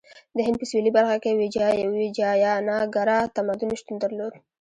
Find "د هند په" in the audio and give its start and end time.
0.35-0.65